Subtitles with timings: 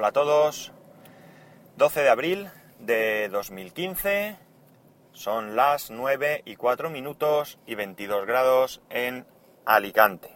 [0.00, 0.72] Hola a todos.
[1.76, 4.34] 12 de abril de 2015.
[5.12, 9.26] Son las 9 y 4 minutos y 22 grados en
[9.66, 10.30] Alicante.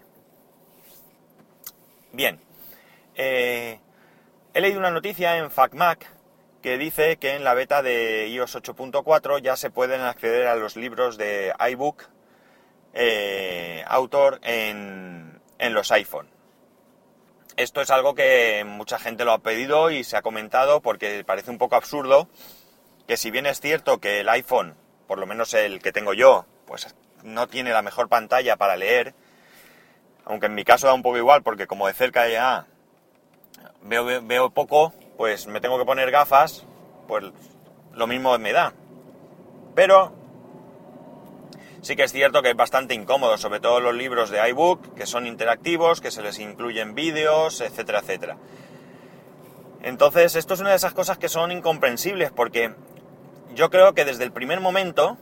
[2.13, 2.43] Bien.
[3.15, 3.81] Eh,
[4.53, 6.11] he leído una noticia en FacMac
[6.61, 10.77] que dice que en la beta de iOS 8.4 ya se pueden acceder a los
[10.77, 12.05] libros de iBook
[12.93, 16.34] eh, autor en, en los iPhone.
[17.57, 21.53] Esto es algo que mucha gente lo ha pedido y se ha comentado porque parece
[21.53, 22.29] un poco absurdo
[23.07, 24.75] que si bien es cierto que el iPhone,
[25.07, 29.15] por lo menos el que tengo yo, pues no tiene la mejor pantalla para leer,
[30.25, 32.67] aunque en mi caso da un poco igual porque como de cerca ya
[33.83, 36.67] veo, veo poco, pues me tengo que poner gafas,
[37.07, 37.25] pues
[37.93, 38.73] lo mismo me da.
[39.77, 40.13] Pero
[41.85, 45.05] Sí que es cierto que es bastante incómodo, sobre todo los libros de iBook, que
[45.05, 48.39] son interactivos, que se les incluyen vídeos, etcétera, etcétera.
[49.83, 52.75] Entonces, esto es una de esas cosas que son incomprensibles, porque
[53.55, 55.19] yo creo que desde el primer momento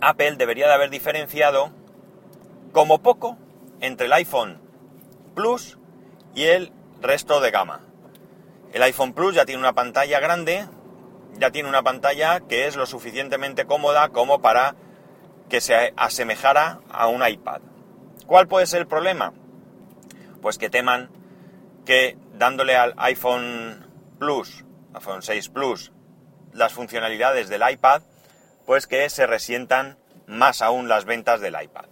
[0.00, 1.70] Apple debería de haber diferenciado
[2.72, 3.38] como poco
[3.80, 4.60] entre el iPhone
[5.36, 5.78] Plus
[6.34, 7.82] y el resto de gama.
[8.72, 10.66] El iPhone Plus ya tiene una pantalla grande,
[11.38, 14.74] ya tiene una pantalla que es lo suficientemente cómoda como para
[15.48, 17.60] que se asemejara a un iPad.
[18.26, 19.32] ¿Cuál puede ser el problema?
[20.42, 21.10] Pues que teman
[21.84, 23.86] que dándole al iPhone
[24.18, 25.92] Plus, iPhone 6 Plus,
[26.52, 28.02] las funcionalidades del iPad,
[28.66, 31.86] pues que se resientan más aún las ventas del iPad.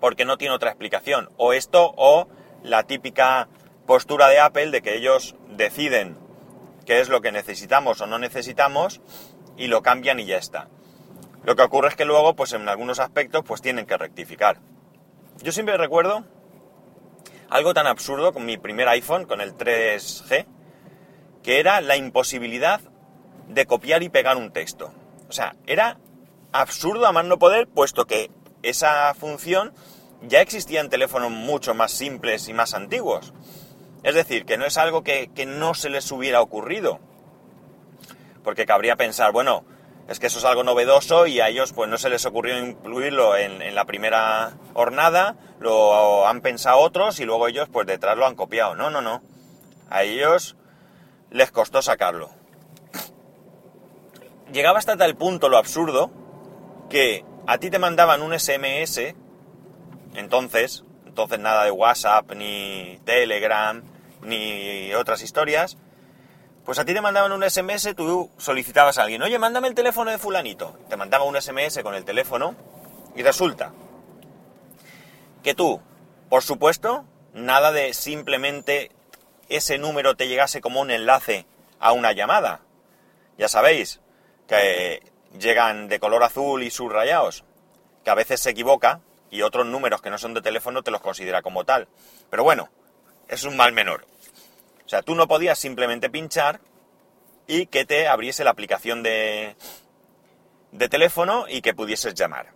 [0.00, 1.30] Porque no tiene otra explicación.
[1.36, 2.28] O esto o
[2.62, 3.48] la típica
[3.86, 6.16] postura de Apple de que ellos deciden
[6.86, 9.00] qué es lo que necesitamos o no necesitamos
[9.56, 10.68] y lo cambian y ya está.
[11.46, 14.58] Lo que ocurre es que luego, pues en algunos aspectos, pues tienen que rectificar.
[15.44, 16.24] Yo siempre recuerdo
[17.48, 20.44] algo tan absurdo con mi primer iPhone, con el 3G,
[21.44, 22.80] que era la imposibilidad
[23.46, 24.92] de copiar y pegar un texto.
[25.28, 25.98] O sea, era
[26.50, 28.28] absurdo a más no poder, puesto que
[28.64, 29.72] esa función
[30.22, 33.32] ya existía en teléfonos mucho más simples y más antiguos.
[34.02, 36.98] Es decir, que no es algo que, que no se les hubiera ocurrido.
[38.42, 39.64] Porque cabría pensar, bueno,
[40.08, 43.36] es que eso es algo novedoso y a ellos pues no se les ocurrió incluirlo
[43.36, 48.36] en, la primera hornada, lo han pensado otros y luego ellos pues detrás lo han
[48.36, 48.74] copiado.
[48.74, 49.22] No, no, no.
[49.90, 50.56] A ellos
[51.30, 52.30] les costó sacarlo.
[54.52, 56.10] Llegaba hasta tal punto lo absurdo
[56.88, 59.14] que a ti te mandaban un SMS,
[60.14, 63.82] entonces, entonces nada de WhatsApp, ni Telegram,
[64.22, 65.78] ni otras historias,
[66.66, 70.10] pues a ti te mandaban un SMS, tú solicitabas a alguien, oye, mándame el teléfono
[70.10, 70.76] de fulanito.
[70.88, 72.56] Te mandaba un SMS con el teléfono
[73.14, 73.72] y resulta
[75.44, 75.80] que tú,
[76.28, 78.90] por supuesto, nada de simplemente
[79.48, 81.46] ese número te llegase como un enlace
[81.78, 82.62] a una llamada.
[83.38, 84.00] Ya sabéis
[84.48, 85.04] que
[85.38, 87.44] llegan de color azul y subrayados,
[88.02, 89.00] que a veces se equivoca
[89.30, 91.86] y otros números que no son de teléfono te los considera como tal.
[92.28, 92.70] Pero bueno,
[93.28, 94.04] es un mal menor.
[94.86, 96.60] O sea, tú no podías simplemente pinchar
[97.48, 99.56] y que te abriese la aplicación de,
[100.70, 102.52] de teléfono y que pudieses llamar.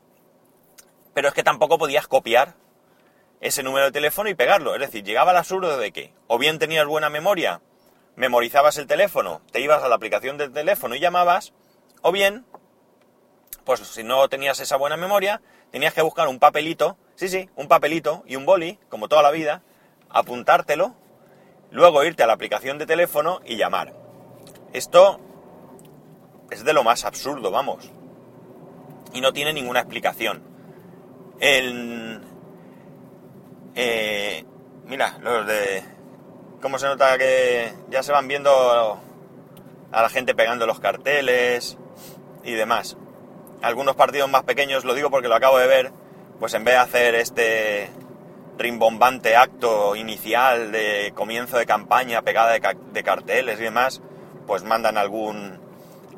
[1.12, 2.54] Pero es que tampoco podías copiar
[3.40, 4.74] ese número de teléfono y pegarlo.
[4.74, 7.60] Es decir, llegaba al absurdo de que o bien tenías buena memoria,
[8.14, 11.52] memorizabas el teléfono, te ibas a la aplicación del teléfono y llamabas,
[12.02, 12.44] o bien,
[13.64, 15.40] pues si no tenías esa buena memoria,
[15.72, 19.30] tenías que buscar un papelito, sí, sí, un papelito y un boli, como toda la
[19.32, 19.62] vida,
[20.10, 20.94] apuntártelo
[21.70, 23.94] luego irte a la aplicación de teléfono y llamar.
[24.72, 25.20] Esto
[26.50, 27.90] es de lo más absurdo, vamos.
[29.12, 30.42] Y no tiene ninguna explicación.
[31.38, 32.20] El,
[33.74, 34.44] eh,
[34.86, 35.82] mira, los de...
[36.60, 39.00] ¿Cómo se nota que ya se van viendo
[39.92, 41.78] a la gente pegando los carteles
[42.44, 42.98] y demás?
[43.62, 45.92] Algunos partidos más pequeños, lo digo porque lo acabo de ver,
[46.38, 47.90] pues en vez de hacer este
[48.60, 54.02] rimbombante acto inicial de comienzo de campaña pegada de, carteles y demás,
[54.46, 55.58] pues mandan algún,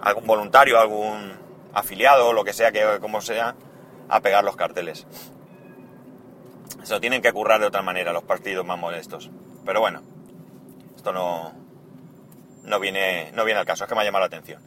[0.00, 1.34] algún voluntario, algún
[1.72, 3.54] afiliado, lo que sea, que como sea,
[4.08, 5.06] a pegar los carteles.
[6.82, 9.30] Se tienen que currar de otra manera los partidos más modestos.
[9.64, 10.02] Pero bueno,
[10.96, 11.54] esto no,
[12.64, 14.60] no, viene, no viene al caso, es que me ha llamado la atención.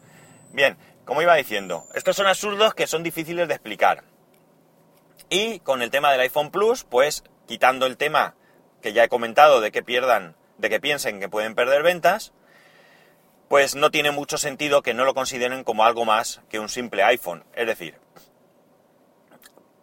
[0.54, 4.06] Bien, como iba diciendo, estos son absurdos que son difíciles de explicar.
[5.30, 8.36] Y con el tema del iPhone Plus, pues quitando el tema
[8.82, 12.34] que ya he comentado de que pierdan, de que piensen que pueden perder ventas,
[13.48, 17.04] pues no tiene mucho sentido que no lo consideren como algo más que un simple
[17.04, 17.44] iPhone.
[17.54, 17.98] Es decir,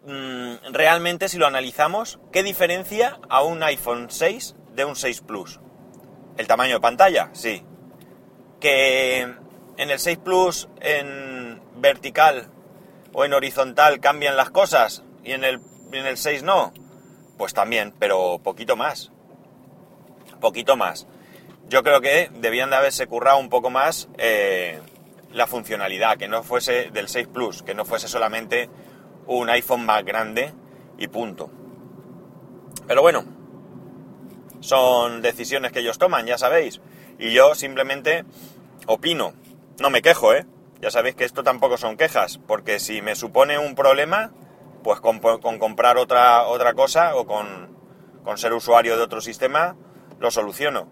[0.04, 5.60] mm, realmente si lo analizamos, ¿qué diferencia a un iPhone 6 de un 6 Plus?
[6.36, 7.30] ¿El tamaño de pantalla?
[7.32, 7.64] Sí.
[8.60, 12.50] ¿Que en el 6 Plus en vertical
[13.12, 15.60] o en horizontal cambian las cosas y en el,
[15.92, 16.72] en el 6 no?
[17.42, 19.10] Pues también, pero poquito más.
[20.40, 21.08] Poquito más.
[21.68, 24.78] Yo creo que debían de haberse currado un poco más eh,
[25.32, 28.70] la funcionalidad, que no fuese del 6 Plus, que no fuese solamente
[29.26, 30.52] un iPhone más grande
[30.98, 31.50] y punto.
[32.86, 33.24] Pero bueno,
[34.60, 36.80] son decisiones que ellos toman, ya sabéis.
[37.18, 38.24] Y yo simplemente
[38.86, 39.32] opino.
[39.80, 40.46] No me quejo, ¿eh?
[40.80, 44.30] Ya sabéis que esto tampoco son quejas, porque si me supone un problema,
[44.82, 47.76] pues con, comprar otra, otra cosa o con,
[48.24, 49.76] con, ser usuario de otro sistema,
[50.18, 50.88] lo soluciono.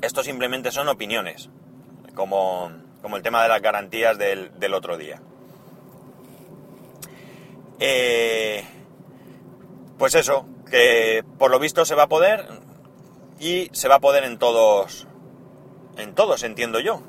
[0.00, 1.50] Esto simplemente son opiniones,
[2.14, 2.70] como,
[3.00, 5.20] como el tema de las garantías del, del otro día.
[7.78, 8.64] Eh,
[9.98, 12.46] pues eso, que por lo visto se va a poder
[13.38, 15.06] y se va a poder en todos,
[15.96, 17.02] en todos entiendo yo.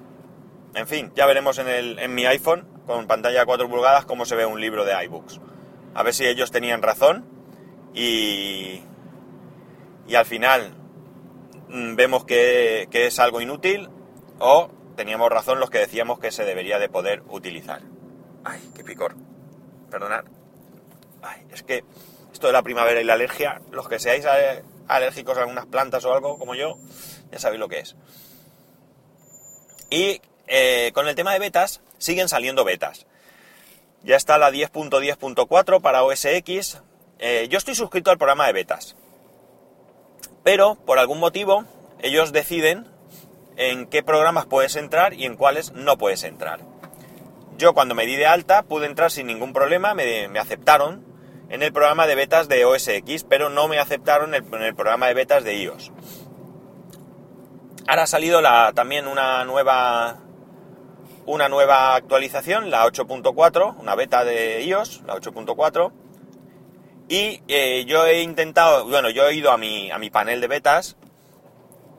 [0.74, 4.26] En fin, ya veremos en, el, en mi iPhone con pantalla de 4 pulgadas cómo
[4.26, 5.40] se ve un libro de iBooks.
[5.94, 7.26] A ver si ellos tenían razón
[7.94, 8.82] y,
[10.08, 10.74] y al final
[11.70, 13.90] mm, vemos que, que es algo inútil
[14.40, 17.82] o teníamos razón los que decíamos que se debería de poder utilizar.
[18.44, 19.16] Ay, qué picor.
[19.90, 20.26] Perdonad.
[21.22, 21.84] Ay, es que
[22.32, 24.26] esto de la primavera y la alergia, los que seáis
[24.88, 26.78] alérgicos a algunas plantas o algo como yo,
[27.32, 27.96] ya sabéis lo que es.
[29.90, 33.08] Y eh, con el tema de betas, siguen saliendo betas.
[34.04, 36.82] Ya está la 10.10.4 para OS X.
[37.20, 38.98] Eh, yo estoy suscrito al programa de betas.
[40.44, 41.64] Pero, por algún motivo,
[42.02, 42.86] ellos deciden
[43.56, 46.60] en qué programas puedes entrar y en cuáles no puedes entrar.
[47.58, 51.06] Yo cuando me di de alta pude entrar sin ningún problema, me, aceptaron
[51.50, 55.08] en el programa de betas de OS X, pero no me aceptaron en el, programa
[55.08, 55.94] de betas de iOS.
[57.88, 60.23] Ahora ha salido la, también una nueva
[61.26, 65.92] una nueva actualización, la 8.4, una beta de iOS, la 8.4.
[67.10, 70.48] Y eh, yo he intentado, bueno, yo he ido a mi, a mi panel de
[70.48, 70.98] betas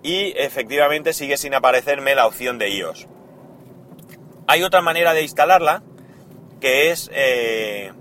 [0.03, 3.07] y efectivamente sigue sin aparecerme la opción de iOS.
[4.47, 5.83] Hay otra manera de instalarla
[6.61, 7.93] que es eh,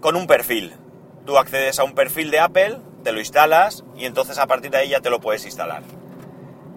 [0.00, 0.74] con un perfil.
[1.24, 4.78] Tú accedes a un perfil de Apple, te lo instalas y entonces a partir de
[4.78, 5.82] ahí ya te lo puedes instalar.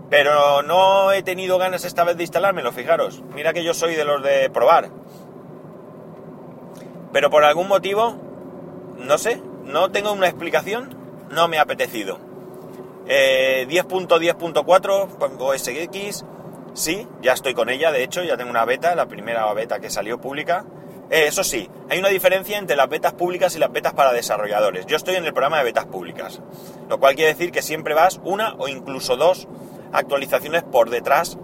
[0.10, 3.24] Pero no he tenido ganas esta vez de instalármelo, fijaros.
[3.34, 4.90] Mira que yo soy de los de probar.
[7.12, 8.18] Pero por algún motivo,
[8.98, 10.96] no sé, no tengo una explicación,
[11.32, 12.20] no me ha apetecido.
[13.08, 16.26] 10.10.4 eh, OS X,
[16.74, 19.90] sí, ya estoy con ella, de hecho, ya tengo una beta, la primera beta que
[19.90, 20.66] salió pública.
[21.10, 24.88] Eh, eso sí, hay una diferencia entre las betas públicas y las betas para desarrolladores.
[24.88, 26.42] Yo estoy en el programa de betas públicas,
[26.90, 29.48] lo cual quiere decir que siempre vas una o incluso dos
[29.96, 31.38] actualizaciones por detrás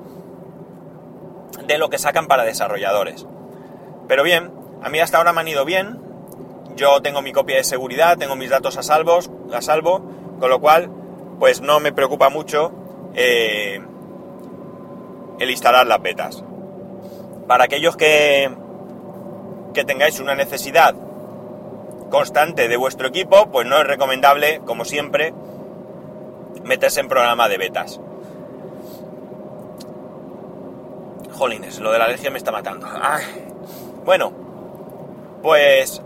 [1.65, 3.25] de lo que sacan para desarrolladores.
[4.07, 4.51] Pero bien,
[4.81, 5.99] a mí hasta ahora me han ido bien.
[6.75, 10.01] Yo tengo mi copia de seguridad, tengo mis datos a, salvos, a salvo,
[10.39, 10.89] con lo cual,
[11.39, 12.71] pues no me preocupa mucho
[13.13, 13.81] eh,
[15.39, 16.43] el instalar las betas.
[17.47, 18.49] Para aquellos que,
[19.73, 20.95] que tengáis una necesidad
[22.09, 25.33] constante de vuestro equipo, pues no es recomendable, como siempre,
[26.63, 27.99] meterse en programa de betas.
[31.41, 32.87] Jolines, lo de la alergia me está matando.
[34.05, 34.31] Bueno,
[35.41, 35.99] pues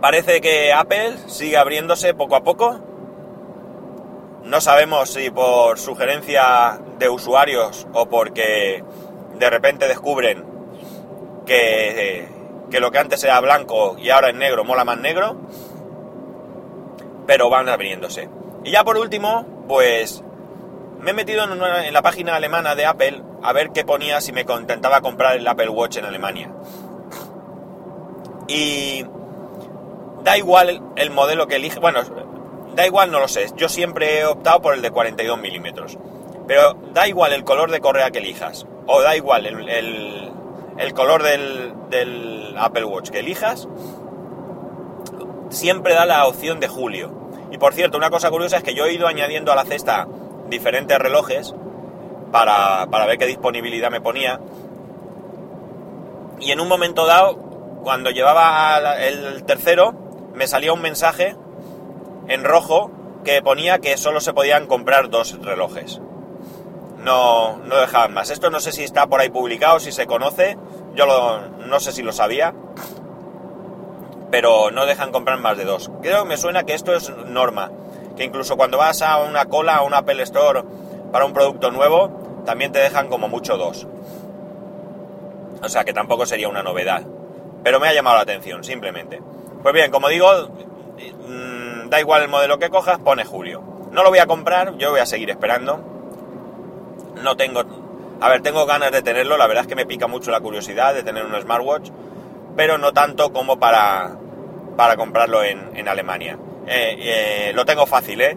[0.00, 2.80] parece que Apple sigue abriéndose poco a poco.
[4.42, 8.82] No sabemos si por sugerencia de usuarios o porque
[9.38, 10.42] de repente descubren
[11.44, 12.30] que,
[12.70, 15.36] que lo que antes era blanco y ahora es negro mola más negro.
[17.26, 18.30] Pero van abriéndose.
[18.64, 20.24] Y ya por último, pues
[21.00, 24.44] me he metido en, la página alemana de Apple a ver qué ponía si me
[24.44, 26.52] contentaba comprar el Apple Watch en Alemania.
[28.48, 29.04] Y
[30.22, 32.00] da igual el modelo que elige, bueno,
[32.74, 35.98] da igual, no lo sé, yo siempre he optado por el de 42 milímetros,
[36.46, 42.54] pero da igual el color de correa que elijas, o da igual el, color del,
[42.58, 43.68] Apple Watch que elijas,
[45.50, 47.12] siempre da la opción de julio.
[47.50, 50.08] Y por cierto, una cosa curiosa es que yo he ido añadiendo a la cesta
[50.48, 51.54] diferentes relojes
[52.32, 54.40] para, ver qué disponibilidad me ponía.
[56.40, 57.36] Y en un momento dado,
[57.82, 59.94] cuando llevaba el tercero,
[60.34, 61.36] me salía un mensaje
[62.28, 62.90] en rojo
[63.24, 66.00] que ponía que solo se podían comprar dos relojes.
[66.98, 68.30] No, no dejaban más.
[68.30, 70.58] Esto no sé si está por ahí publicado, si se conoce.
[70.94, 71.06] Yo
[71.66, 72.54] no sé si lo sabía.
[74.30, 75.90] Pero no dejan comprar más de dos.
[76.02, 77.70] Creo que me suena que esto es norma
[78.16, 80.62] que incluso cuando vas a una cola, a un Apple Store
[81.12, 83.86] para un producto nuevo, también te dejan como mucho dos.
[85.62, 87.02] O sea que tampoco sería una novedad.
[87.62, 89.20] Pero me ha llamado la atención, simplemente.
[89.62, 90.28] Pues bien, como digo,
[91.28, 93.62] mm, da igual el modelo que cojas, pone Julio.
[93.90, 95.80] No lo voy a comprar, yo voy a seguir esperando.
[97.22, 97.62] No tengo...
[98.20, 100.94] A ver, tengo ganas de tenerlo, la verdad es que me pica mucho la curiosidad
[100.94, 101.90] de tener un smartwatch,
[102.56, 104.16] pero no tanto como para,
[104.76, 106.38] para comprarlo en, Alemania.
[106.66, 108.36] Eh, eh, lo tengo fácil, ¿eh?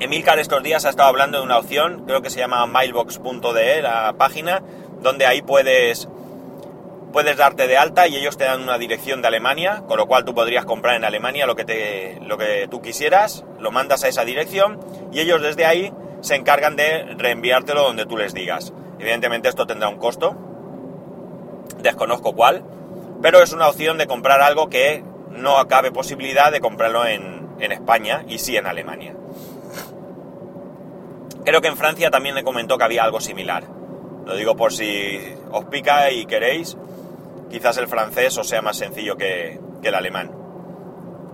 [0.00, 4.14] Emilcar estos días ha estado hablando de una opción, creo que se llama mailbox.de, la
[4.16, 4.62] página,
[5.00, 6.08] donde ahí puedes
[7.12, 10.24] puedes darte de alta y ellos te dan una dirección de Alemania, con lo cual
[10.24, 14.08] tú podrías comprar en Alemania lo que, te, lo que tú quisieras, lo mandas a
[14.08, 14.78] esa dirección
[15.10, 18.72] y ellos desde ahí se encargan de reenviártelo donde tú les digas.
[18.98, 20.36] Evidentemente esto tendrá un costo,
[21.80, 22.62] desconozco cuál,
[23.22, 25.02] pero es una opción de comprar algo que
[25.38, 29.14] no acabe posibilidad de comprarlo en, en España y sí en Alemania.
[31.44, 33.64] Creo que en Francia también le comentó que había algo similar.
[34.26, 35.18] Lo digo por si
[35.50, 36.76] os pica y queréis
[37.48, 40.30] quizás el francés os sea más sencillo que, el alemán.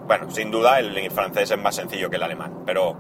[0.07, 2.95] Bueno, sin duda el francés es más sencillo que el alemán, pero,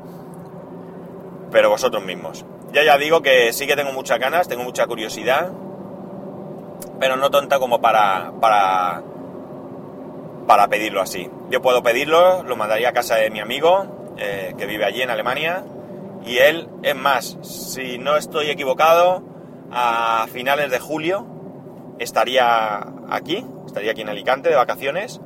[1.50, 2.44] pero vosotros mismos.
[2.72, 5.52] Ya ya digo que sí que tengo muchas ganas, tengo mucha curiosidad,
[6.98, 9.02] pero no tonta como para, para,
[10.46, 11.30] para pedirlo así.
[11.50, 15.10] Yo puedo pedirlo, lo mandaría a casa de mi amigo, eh, que vive allí en
[15.10, 15.64] Alemania,
[16.24, 19.22] y él, es más, si no estoy equivocado,
[19.70, 21.26] a finales de julio
[21.98, 25.20] estaría aquí, estaría aquí en Alicante de vacaciones,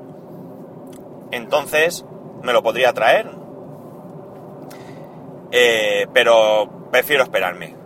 [1.31, 2.05] entonces
[2.43, 3.31] me lo podría traer,
[5.51, 7.77] eh, pero prefiero esperarme.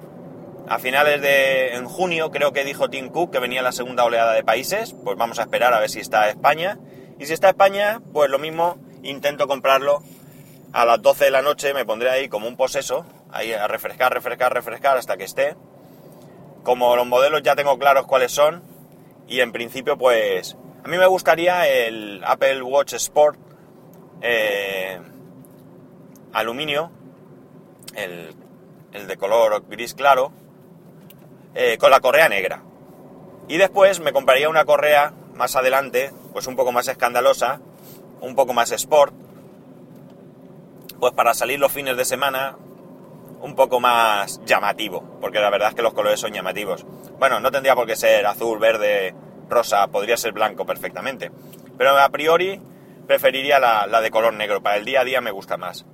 [0.69, 4.33] A finales de en junio creo que dijo Tim Cook que venía la segunda oleada
[4.33, 6.79] de países, pues vamos a esperar a ver si está España.
[7.23, 10.03] Y si está España, pues lo mismo, intento comprarlo
[10.73, 14.13] a las 12 de la noche, me pondré ahí como un poseso, ahí a refrescar,
[14.13, 15.55] refrescar, refrescar hasta que esté.
[16.65, 18.65] Como los modelos ya tengo claros cuáles son,
[19.29, 23.39] y en principio pues a mí me gustaría el Apple Watch Sport
[24.21, 25.01] eh,
[26.33, 26.91] aluminio,
[27.95, 28.35] el,
[29.07, 30.33] de color gris claro,
[31.55, 32.65] eh, con la correa negra.
[33.47, 37.61] Y después me compraría una correa más adelante, pues un poco más escandalosa,
[38.21, 39.13] un poco más sport,
[41.01, 42.57] pues para salir los fines de semana
[43.41, 46.87] un poco más llamativo, porque la verdad es que los colores son llamativos.
[47.19, 49.17] Bueno, no tendría por qué ser azul, verde,
[49.49, 51.33] rosa, podría ser blanco perfectamente.
[51.77, 52.63] Pero a priori
[53.09, 55.87] preferiría la, de color negro, para el día a día me gusta más.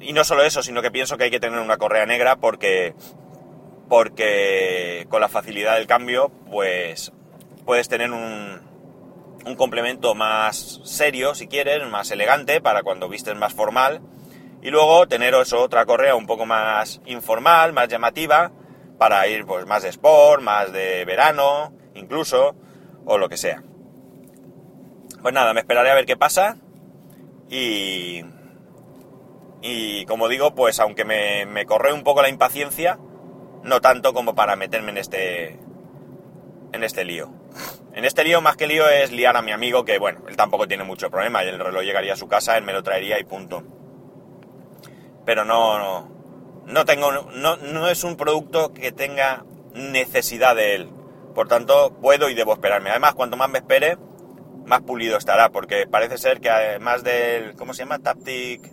[0.00, 2.94] Y no solo eso, sino que pienso que hay que tener una correa negra porque,
[3.90, 7.12] porque con la facilidad del cambio, pues
[7.64, 8.60] puedes tener un,
[9.56, 14.00] complemento más serio, si quieres, más elegante, para cuando vistes más formal
[14.62, 18.52] y luego tener eso, otra correa un poco más informal, más llamativa,
[18.96, 22.54] para ir pues más de sport, más de verano, incluso,
[23.04, 23.64] o lo que sea.
[25.20, 26.56] Pues nada, me esperaré a ver qué pasa.
[27.48, 28.24] Y.
[29.64, 32.98] Y como digo, pues aunque me, me corre un poco la impaciencia,
[33.62, 35.58] no tanto como para meterme en este.
[36.72, 37.41] en este lío.
[37.94, 40.66] En este lío, más que lío, es liar a mi amigo, que bueno, él tampoco
[40.66, 41.42] tiene mucho problema.
[41.42, 43.62] El reloj llegaría a su casa, él me lo traería y punto
[45.24, 46.08] pero no,
[46.66, 49.44] no, tengo, no, no es un producto que tenga
[49.74, 50.90] necesidad de él.
[51.34, 52.90] Por tanto, puedo y debo esperarme.
[52.90, 53.96] Además, cuanto más me espere,
[54.66, 58.00] más pulido estará, porque parece ser que además del, ¿cómo se llama?
[58.00, 58.70] Taptic,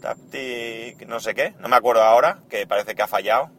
[0.00, 3.50] Taptic, no sé qué, no me acuerdo ahora, que parece que ha fallado.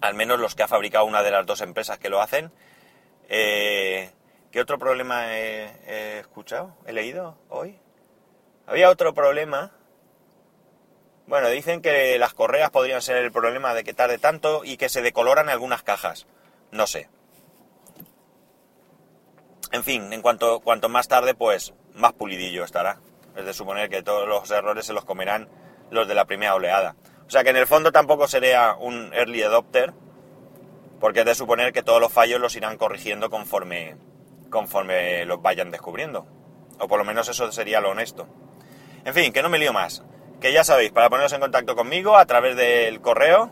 [0.00, 2.52] Al menos los que ha fabricado una de las dos empresas que lo hacen.
[3.28, 4.10] Eh,
[4.50, 6.76] ¿Qué otro problema he escuchado?
[6.86, 7.78] ¿He leído hoy?
[8.66, 9.72] Había otro problema
[11.28, 14.88] bueno, dicen que las correas podrían ser el problema de que tarde tanto y que
[14.88, 16.26] se decoloran algunas cajas.
[16.72, 17.10] No sé.
[19.72, 23.00] En fin, en cuanto, cuanto más tarde, pues más pulidillo estará.
[23.36, 25.50] Es de suponer que todos los errores se los comerán
[25.90, 26.96] los de la primera oleada.
[27.26, 29.92] O sea que en el fondo tampoco sería un early adopter,
[31.00, 33.96] porque es de suponer que todos los fallos los irán corrigiendo conforme,
[34.50, 36.26] conforme los vayan descubriendo.
[36.80, 38.26] O por lo menos eso sería lo honesto.
[39.04, 40.02] En fin, que no me lío más
[40.40, 43.50] que ya sabéis, para poneros en contacto conmigo a través del correo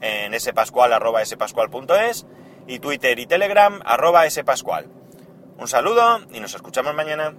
[0.00, 2.26] en spascual.es
[2.66, 4.88] y Twitter y Telegram arroba spascual.
[5.56, 7.34] Un saludo y nos escuchamos mañana.